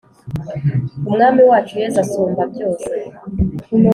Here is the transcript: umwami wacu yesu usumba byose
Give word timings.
umwami 1.09 1.41
wacu 1.49 1.73
yesu 1.81 1.97
usumba 2.03 2.41
byose 2.51 2.89